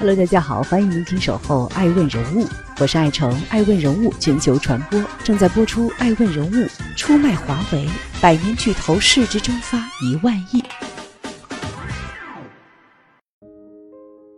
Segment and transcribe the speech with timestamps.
[0.00, 2.46] Hello，大家好，欢迎聆听守候爱问人物，
[2.80, 7.86] 我是爱成爱问人物全球传播正在播出爱问人物出卖华为，
[8.18, 10.64] 百年巨头市值蒸发一万亿。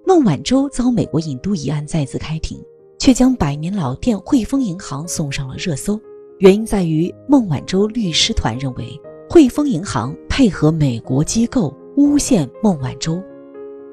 [0.04, 2.60] 孟晚舟遭美国引渡一案再次开庭，
[2.98, 5.96] 却将百年老店汇丰银行送上了热搜。
[6.40, 9.00] 原因在于孟晚舟律师团认为
[9.30, 13.22] 汇丰银行配合美国机构诬陷孟晚舟。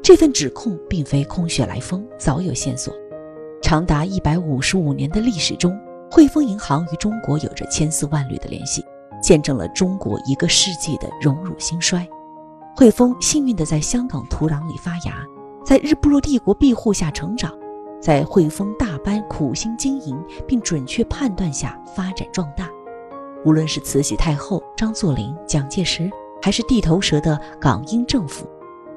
[0.02, 2.94] 这份指控并非空穴来风，早有线索。
[3.62, 5.78] 长达一百五十五年的历史中，
[6.10, 8.84] 汇丰银行与中国有着千丝万缕的联系，
[9.22, 12.08] 见证了中国一个世纪的荣辱兴衰。
[12.76, 15.24] 汇丰幸运地在香港土壤里发芽，
[15.66, 17.54] 在日不落帝国庇护下成长，
[18.02, 22.70] 在汇丰大班苦心经营并准确判断下发展壮大。
[23.46, 26.10] 无论是慈禧太后、张作霖、蒋介石，
[26.42, 28.48] 还是地头蛇的港英政府。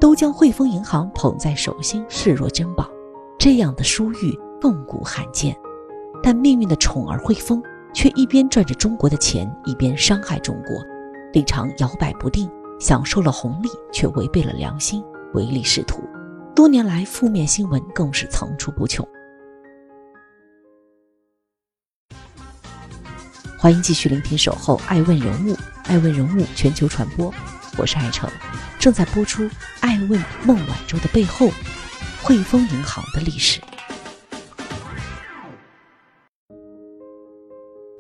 [0.03, 2.91] 都将汇丰银行捧在手心，视若珍宝，
[3.39, 5.57] 这样的殊遇亘古罕见。
[6.21, 7.63] 但命运的宠儿汇丰
[7.95, 10.75] 却一边赚着中国的钱，一边伤害中国，
[11.33, 12.51] 立场摇摆不定，
[12.81, 16.03] 享受了红利却违背了良心，唯利是图。
[16.53, 19.07] 多年来，负面新闻更是层出不穷。
[23.57, 27.33] 欢迎继续聆听《守候爱问人物》，爱问人物全球传播，
[27.79, 28.29] 我是爱成。
[28.83, 29.45] 正在播出
[29.79, 31.47] 《爱问孟晚舟的背后》，
[32.21, 33.61] 汇丰银行的历史。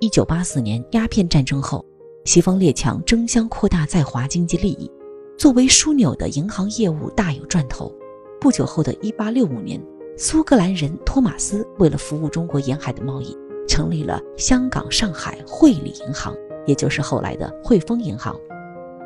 [0.00, 1.86] 一九八四年鸦片战争后，
[2.24, 4.90] 西方列强争相扩大在华经济利益，
[5.38, 7.94] 作为枢纽的银行业务大有赚头。
[8.40, 9.80] 不久后的一八六五年，
[10.18, 13.38] 苏格兰人托马斯为了服务中国沿海的贸易，
[13.68, 16.34] 成立了香港上海汇理银行，
[16.66, 18.36] 也就是后来的汇丰银行。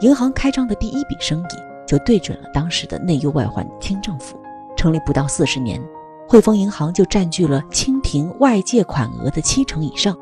[0.00, 4.38] 银行开张的第一笔生意就对准了当时的内忧外患清政府。
[4.76, 5.82] 成立不到四十年，
[6.28, 10.14] 汇丰银行就占据了清廷外借款额的七成以上。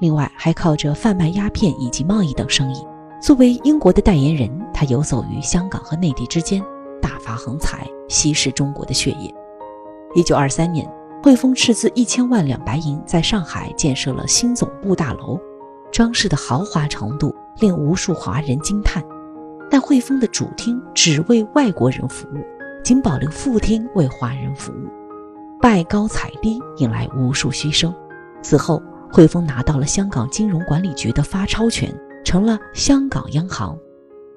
[0.00, 2.86] 另外，还靠着贩卖鸦片以及贸易等生意。
[3.20, 6.64] 作为英国的代言人，他游走于香港和内地之间，
[7.00, 9.32] 大发横财，吸食中国的血液。
[10.14, 10.90] 一九二三年，
[11.22, 15.38] 汇丰斥资一千万两白银，在上海建设了新总部大楼，
[15.92, 17.32] 装饰的豪华程度。
[17.58, 19.02] 令无数华人惊叹，
[19.70, 22.38] 但汇丰的主厅只为外国人服务，
[22.82, 24.88] 仅保留副厅为华人服务，
[25.60, 27.94] 拜高踩低，引来无数嘘声。
[28.42, 33.78] 此后，汇丰拿到了香港金融管理局的发钞权，成了香港央行。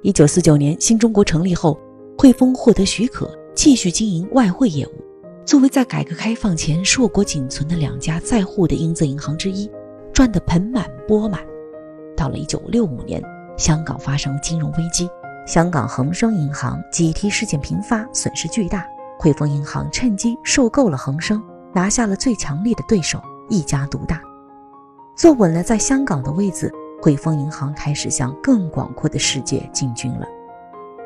[0.02, 1.80] 一九四九年，新中国成立后，
[2.18, 4.92] 汇丰获得许可，继续经营外汇业务。
[5.46, 9.70] 作为在改革开放前硕果仅存的两家在沪的英资银行之一，
[10.14, 11.42] 赚得盆满钵满。
[12.16, 13.22] 到了一九六五年，
[13.58, 15.10] 香港发生金融危机，
[15.46, 18.86] 香港恒生银行挤提事件频发，损失巨大。
[19.18, 21.42] 汇丰银行趁机收购了恒生，
[21.74, 24.22] 拿下了最强力的对手，一家独大，
[25.16, 26.72] 坐稳了在香港的位子。
[27.02, 30.26] 汇丰银行开始向更广阔的世界进军了。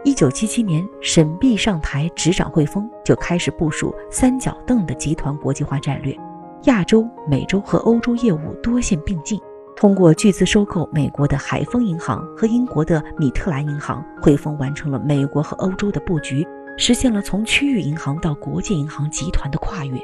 [0.06, 6.18] 一九七七年，沈弼上台执掌汇丰，就开始部署三角凳的集团国际化战略，
[6.64, 9.40] 亚洲、美洲和欧洲业务多线并进。
[9.80, 16.46] 通过巨资收购美国的海丰银行和英国的米特兰银行，汇丰完成了美国和欧洲的布局，
[16.76, 19.98] 实现了从区域银行到国际银行集团的跨越。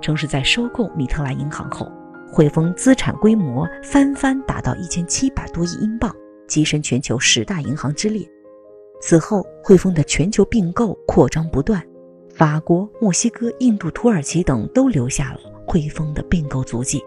[0.00, 1.90] 正是在收购米特兰银行后，
[2.30, 6.14] 汇丰资产规模翻番达到一千七百多亿英镑，
[6.48, 8.24] 跻身全球十大银行之列。
[9.00, 11.84] 此后，汇丰的全球并购扩张不断，
[12.32, 17.02] 法国、墨西哥、印度、土耳其等都留下了汇丰的并购足迹。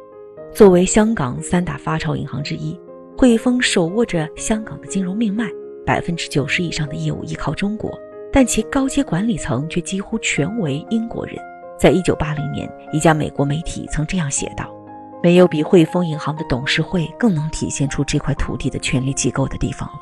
[0.53, 2.77] 作为香港三大发钞银行之一，
[3.15, 5.47] 汇丰手握着香港的金融命脉，
[5.85, 7.91] 百分之九十以上的业务依靠中国，
[8.33, 11.35] 但其高阶管理层却几乎全为英国人。
[11.79, 14.69] 在一九八零年，一家美国媒体曾这样写道
[15.23, 20.01] ：“没有比汇丰银行的董事会更能体现出这块土地的权力机构的地方了，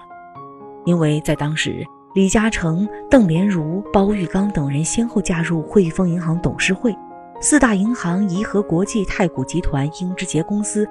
[0.85, 1.85] 因为在当时，
[2.15, 6.95] 李嘉诚、邓莲如、包玉刚等人先后加入汇丰银行董事会。”
[7.39, 10.87] 四大银行怡和国际、太古集团、英之杰公司、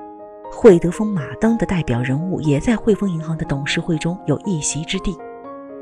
[0.48, 5.18] 惠德丰、马登的代表人物也在汇丰银行的董事会中有一席之地。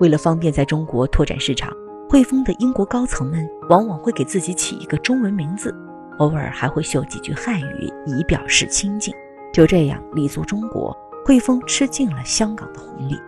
[0.01, 1.71] 为了方便在中国拓展市场，
[2.09, 5.75] 汇丰的英国高层们往往会给自己起一个中文名字，
[6.19, 9.15] 偶尔还会秀几句汉语以表示亲近。
[9.53, 10.97] 就这样立足中国，
[11.27, 13.21] 汇丰吃尽了香港的红利。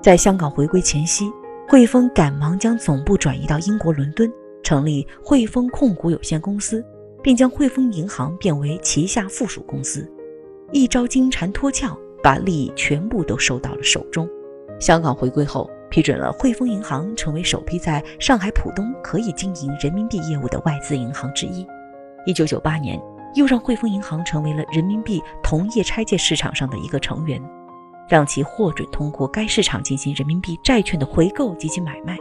[0.00, 1.28] 在香港回归前夕，
[1.68, 6.84] 汇丰赶忙将总部转移到英国伦敦，成立汇丰控股有限公司，
[7.22, 10.10] 并将汇丰银行变为旗下附属公司。
[10.72, 14.28] 一招金蝉脱壳，把利益全部都收到了手中。
[14.78, 21.66] 香港回归后，批准了汇丰银行成为首批在上海浦东可以经营人民币业务的外资银行之一。
[22.26, 23.00] 一九九八年，
[23.34, 27.42] 又让汇丰银行成为了人民币同业拆借市场上的一个成员。
[28.08, 32.16] 让其获准通过该市场进行人民币债券的回购及其买卖，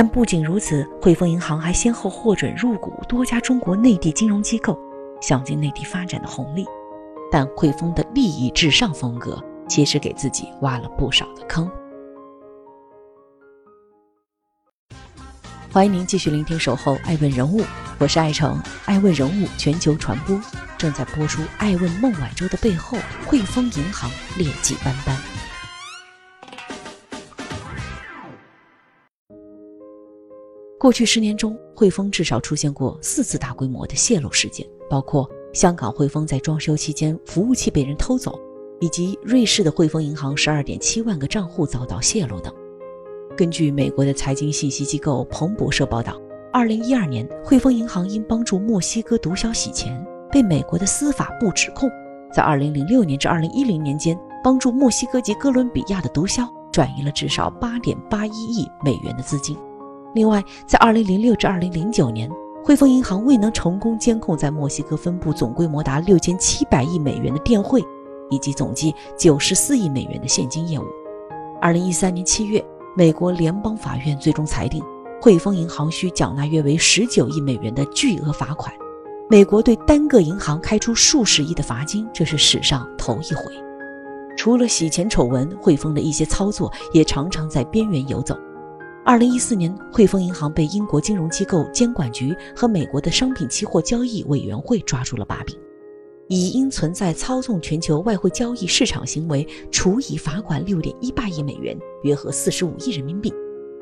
[0.00, 4.78] 但不仅如此，汇丰银行还先后获准入股多家中国内地金融机构，
[5.20, 6.64] 享尽内地发展的红利。
[7.32, 11.68] 但汇丰的利益至上风格，其实给自己挖了不少的坑。
[15.72, 17.60] 欢迎您继续聆听《守候爱问人物》，
[17.98, 20.40] 我是爱成，爱问人物全球传播。
[20.78, 22.96] 正在播出《爱问孟晚舟》的背后，
[23.26, 25.37] 汇丰银行劣迹斑斑。
[30.78, 38.38] 过去十年中，汇丰至少出现过四次大规模的泄露事件，包括香港汇丰在装修期间服务器被人偷走，
[38.78, 42.54] 以及瑞士的汇丰银行十二点七万个账户遭到泄露等。
[43.36, 46.16] 根据美国的财经信息机构彭博社报道，
[46.52, 50.00] 二零一二年，汇丰银行因帮助墨西哥毒枭洗钱。
[50.30, 51.90] 被美国的司法部指控，
[52.32, 59.56] 在2006年至2010年间，帮助墨西哥及哥伦比亚的毒枭转移了至少8.81亿美元的资金。
[60.14, 62.30] 另外，在2006至2009年，
[62.64, 67.84] 汇丰银行未能成功监控在墨西哥分部总规模达6700亿美元的电汇，
[68.30, 70.84] 以及总计94亿美元的现金业务。
[71.62, 72.64] 2013年7月，
[72.96, 74.82] 美国联邦法院最终裁定，
[75.20, 78.72] 汇丰银行需缴纳约为19亿美元的巨额罚款。
[79.30, 83.42] 美国对单个银行开出数十亿的罚金，这是史上头一回。
[84.36, 88.38] 除了洗钱丑闻，汇丰的一些操作也常常在边缘游走。
[89.08, 95.58] 二零一四年，汇丰银行被英国金融机构监管局和美国的商品期货交易委员会抓住了把柄，
[96.26, 103.32] 以因存在操纵全球外汇交易市场行为，处以罚款六点一八亿美元，约合四十五亿人民币。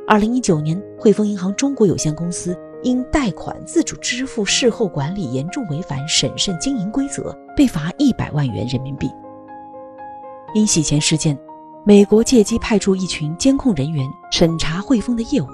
[0.06, 2.56] 二零一九年，汇丰银行中国有限公司。
[2.84, 9.11] 因贷款自主支付事后管理严重违反审慎经营规则，被罚一百万元人民币。
[10.55, 11.37] 因洗钱事件，
[11.88, 15.47] 美国借机派出一群监控人员审查汇丰的业务，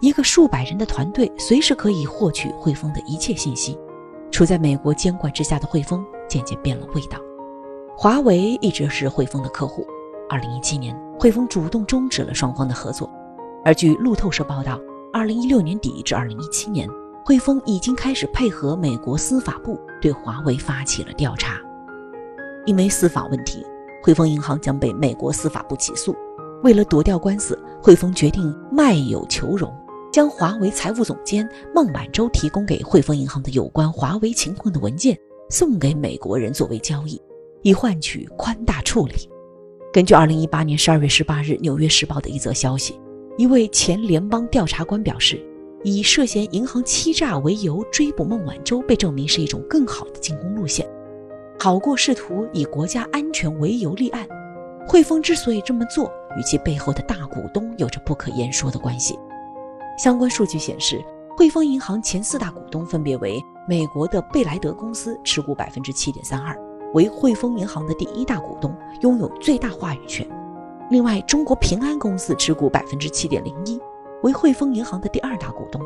[0.00, 3.78] 一个数百人的团队随时可以获取汇丰的一切信息。
[4.30, 7.18] 处在美国监管之下的汇丰渐渐变了味道。
[7.94, 9.86] 华为一直是汇丰的客户。
[10.30, 13.10] 二零一七年，汇丰主动终止了双方的合作。
[13.62, 14.80] 而据路透社报道。
[15.12, 16.88] 二零一六年底至二零一七年，
[17.22, 21.58] 汇丰已经开始配合美国司法部对华为发起了调查。
[22.64, 23.64] 因为司法问题，
[24.06, 26.14] 汇丰银行将被美国司法部起诉。
[26.62, 29.68] 为了躲掉官司，汇丰决定卖友求荣，
[30.12, 35.18] 将华为财务总监孟晚舟提供给汇丰银行的有关华为情况的文件
[35.50, 37.20] 送给美国人作为交易，
[37.62, 39.14] 以换取宽大处理。
[39.92, 42.94] 根据二零一八年十二月十八日《纽约时报》的一则消息。
[43.36, 45.44] 一位前联邦调查官表示，
[45.82, 50.88] 以涉嫌银行欺诈为由追捕孟晚舟，被证明是一种更好的进攻路线，
[51.58, 54.26] 好过试图以国家安全为由立案。
[54.86, 59.18] 汇丰之所以这么做，与其背后的大股东有着不可言说的关系。
[59.98, 61.02] 相关数据显示，
[61.36, 66.56] 汇丰银行前四大股东分别为美国的贝莱德公司，持股百分之七点三二，
[66.92, 70.26] 为汇丰银行的第一大股东，拥有最大话语权。
[70.90, 73.80] 另外，中国平安公司持股百分之七点零一，
[74.22, 75.82] 为汇丰银行的第二大股东；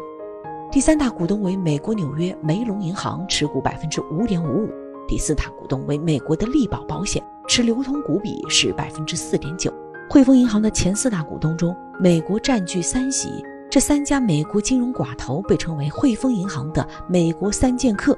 [0.71, 4.69] 第三大股东为美国纽约梅隆银行，持股百分之五点五五；
[5.11, 9.75] 第四大股东为美国的力保保险，持流通股比是百分之四点九。
[10.09, 13.29] 汇丰银行的前四大股东中，美国占据三席，
[13.69, 18.17] 这三家美国金融寡头被称为汇丰银行的“美国三剑客”。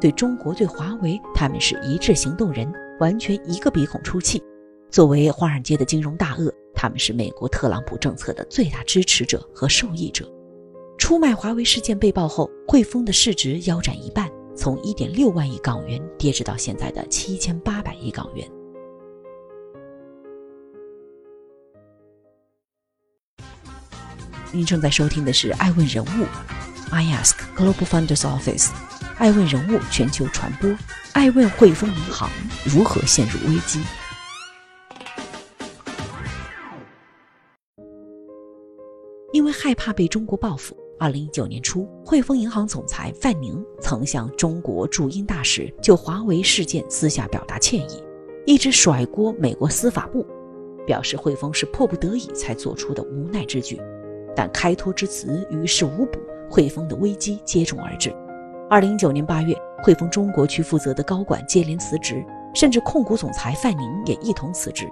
[0.00, 4.42] 对中国、对华为，他们是一致行动人，完全一个鼻孔出气。
[4.90, 10.26] 作为华尔街的金融大鳄，他们是美国特朗普政策的最大支持者和受益者。
[10.96, 18.50] 出卖华为事件被曝后，汇丰的市值腰斩一半，从1.6万亿港元跌至到现在的7800亿港元。
[24.52, 26.08] 您正在收听的是《爱问人物》
[26.90, 28.70] ，I Ask Global Funders Office，
[29.16, 30.76] 爱问人物全球传播，
[31.12, 32.28] 爱问汇丰银行
[32.64, 33.80] 如何陷入危机。
[39.32, 48.04] 因为害怕被中国报复，二零一九年初，汇丰银行总裁范宁曾向中国驻英大使就华为事件私下表达歉意，
[48.44, 50.26] 一直甩锅美国司法部，
[50.86, 53.80] 表示汇丰是迫不得已才做出的无奈之举。
[54.36, 56.18] 但开脱之词于事无补，
[56.50, 58.14] 汇丰的危机接踵而至。
[58.68, 62.22] 二零一九年八月，汇丰中国区负责的高管接连辞职，
[62.54, 64.86] 甚至控股总裁范宁也一同辞职。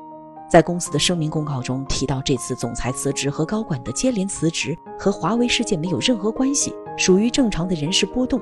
[0.48, 8.40] 在公司的声明公告中提到，这次总裁辞职和高管的接连辞职和华为事件没有任何关系，属于正常的人事波动。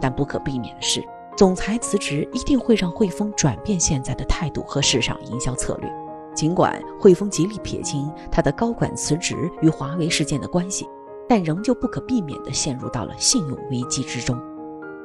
[0.00, 1.04] 但不可避免的是，
[1.36, 5.92] 总裁辞职一定会让汇丰转变现在的态度和市场营销策略。
[6.34, 10.88] 尽管汇丰极力撇清他的高管辞职与华为事件的关系，
[11.28, 14.36] 但仍旧不可避免地陷入到了信用危机之中。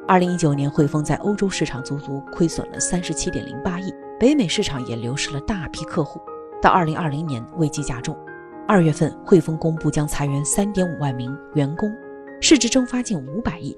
[0.08, 6.20] 二零一九年，汇丰在欧洲市场足足亏损了三十七点零八亿，北美市场也流失了大批客户。
[6.62, 8.14] 到二零二零年，危机加重。
[8.68, 11.90] 二月份，汇丰公布将裁员三点五万名员工，
[12.42, 13.76] 市值蒸发近五百亿。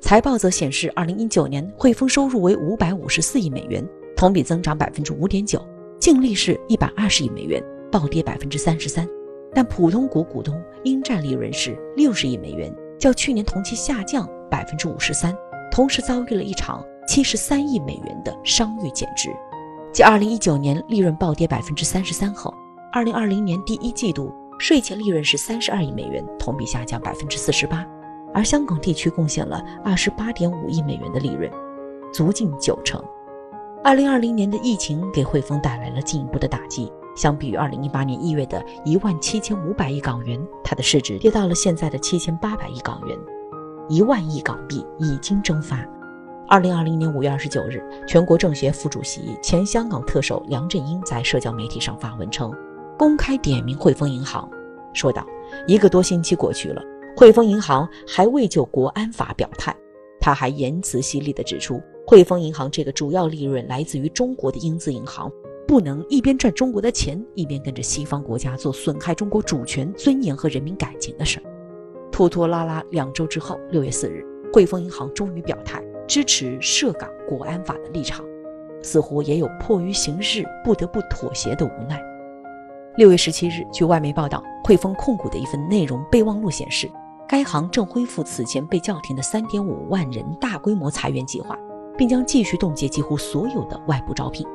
[0.00, 5.64] 财报则显示，二零一九年汇丰收入为五百五十四亿美元，同比增长百分之五点九，
[6.00, 9.08] 净利是一百二十亿美元，暴跌百分之三十三。
[9.54, 15.32] 但普通股股东应占利润是六十亿美元，较去年同期下降百分之五十三，
[15.70, 19.30] 同时遭遇了一场七十三亿美元的商誉减值。
[19.94, 22.52] 继2019年利润暴跌百分之三十三后
[22.94, 27.86] ，2020年第一季度税前利润是三十二亿美元，同比下降百分之四十八，
[28.34, 31.48] 而香港地区贡献了二十八点五亿美元的利润，
[32.12, 33.00] 足近九成。
[33.84, 43.16] 2020年的疫情给汇丰带来了进一步的打击，相比于2018年1月的一万七千五百亿港元，它的市值跌到了现在的七千八百亿港元，
[43.88, 45.86] 一万亿港币已经蒸发。
[46.46, 52.52] 二零二零年五月二十九日，全国政协副主席、前香港特首梁振英在社交媒体上发文称，
[52.98, 54.48] 公开点名汇丰银行，
[54.92, 55.26] 说道
[55.66, 56.82] ：“一个多星期过去了，
[57.16, 59.74] 汇丰银行还未就国安法表态。”
[60.20, 65.32] 他还言辞犀利地指出，汇丰银行这个主要利润来自于中国的英资银行，
[65.66, 71.42] 不能一边赚中国的钱，一边跟着西方国家做损害中国主权、尊严和人民感情的事儿。
[72.12, 74.22] 拖拖拉拉两周之后，六月四日，
[74.52, 75.82] 汇丰银行终于表态。
[76.06, 78.24] 支持涉港国安法的立场，
[78.82, 82.00] 似乎也有迫于形势不得不妥协的无奈。
[82.96, 86.88] 六月十七日，据外媒报道，汇丰控股的一份内容备忘录显示，
[87.28, 91.58] 该行正恢复此前被叫停的三点五万人大规模裁员计划，
[91.96, 94.46] 并将继续冻结几乎所有的外部招聘。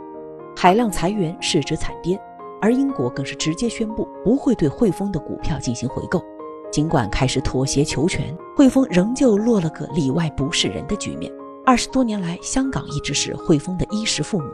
[0.55, 2.17] 海量裁员，市值惨跌，
[2.61, 6.23] 而英国更是直接宣布不会对汇丰的股票进行回购。
[6.71, 11.31] 尽管开始妥协求全，汇丰仍旧落了个里外不是人的局面。
[11.69, 14.49] 二十多年来，香港一直是汇丰的衣食父母。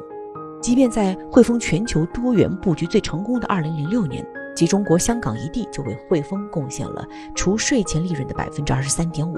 [0.61, 9.37] 即便在汇丰全球多元布局最成功的2006年，集中国香港一地就为汇丰贡献了除税前利润的百分之二十三点五。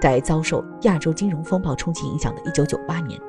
[0.00, 3.20] 在遭受亚洲金融风暴冲击影响的1998年，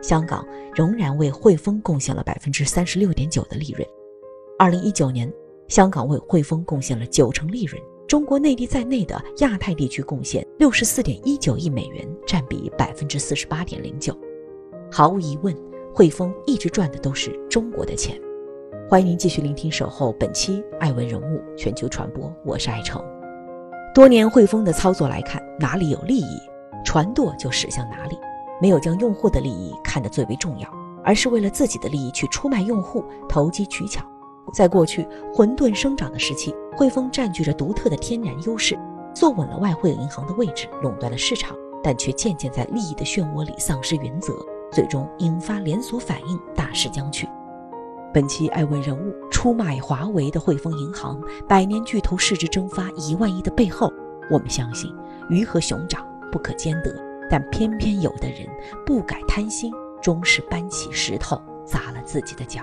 [0.00, 0.42] 香港
[0.74, 3.86] 仍然为汇丰贡献了百分之三十六点九的利润。
[4.60, 5.30] 2019年，
[5.68, 7.78] 香港为汇丰贡献了九成利润。
[8.12, 14.14] 中国内地在内的亚太地区贡献六十四点一九亿美元，占比百分之四十八点零九。
[14.90, 15.56] 毫无疑问，
[15.94, 18.20] 汇丰一直赚的都是中国的钱。
[18.86, 23.02] 欢迎您继续聆听《守候》本期爱问人物全球传播，我是爱成。
[23.94, 26.38] 多年汇丰的操作来看，哪里有利益，
[26.84, 28.18] 船舵就驶向哪里，
[28.60, 30.68] 没有将用户的利益看得最为重要，
[31.02, 34.04] 而是为了自己的利益去出卖用户，投机取巧。
[34.52, 38.78] 在过去混沌生长的时期，汇丰占据着独特的天然优势，
[39.14, 44.34] 坐稳了外汇银行的位置，垄断了市场，但却渐渐在利益的漩涡里丧失原则，
[44.70, 47.28] 最终引发连锁反应，大势将去。
[48.12, 51.18] 本期爱问人物出卖华为的汇丰银行，
[51.48, 53.90] 百年巨头市值蒸发一万亿的背后，
[54.30, 54.94] 我们相信
[55.30, 56.94] 鱼和熊掌不可兼得，
[57.30, 58.46] 但偏偏有的人
[58.84, 59.72] 不改贪心，
[60.02, 62.62] 终是搬起石头砸了自己的脚。